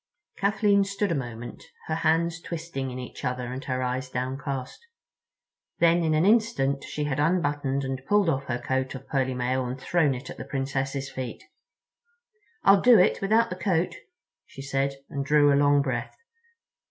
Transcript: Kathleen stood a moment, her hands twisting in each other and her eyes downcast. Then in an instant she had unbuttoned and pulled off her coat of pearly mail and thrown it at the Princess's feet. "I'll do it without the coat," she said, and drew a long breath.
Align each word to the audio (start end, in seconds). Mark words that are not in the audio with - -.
Kathleen 0.39 0.83
stood 0.83 1.11
a 1.11 1.13
moment, 1.13 1.63
her 1.85 1.93
hands 1.97 2.41
twisting 2.41 2.89
in 2.89 2.97
each 2.97 3.23
other 3.23 3.53
and 3.53 3.63
her 3.65 3.83
eyes 3.83 4.09
downcast. 4.09 4.79
Then 5.77 6.03
in 6.03 6.15
an 6.15 6.25
instant 6.25 6.83
she 6.83 7.03
had 7.03 7.19
unbuttoned 7.19 7.83
and 7.83 8.03
pulled 8.07 8.27
off 8.27 8.45
her 8.45 8.57
coat 8.57 8.95
of 8.95 9.07
pearly 9.07 9.35
mail 9.35 9.63
and 9.63 9.79
thrown 9.79 10.15
it 10.15 10.31
at 10.31 10.37
the 10.37 10.43
Princess's 10.45 11.11
feet. 11.11 11.43
"I'll 12.63 12.81
do 12.81 12.97
it 12.97 13.21
without 13.21 13.51
the 13.51 13.55
coat," 13.55 13.93
she 14.47 14.63
said, 14.63 14.95
and 15.07 15.23
drew 15.23 15.53
a 15.53 15.55
long 15.55 15.83
breath. 15.83 16.15